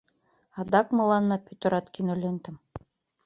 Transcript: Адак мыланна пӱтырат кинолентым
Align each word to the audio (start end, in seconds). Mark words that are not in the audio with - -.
Адак 0.59 0.87
мыланна 0.97 1.37
пӱтырат 1.45 1.85
кинолентым 1.93 2.55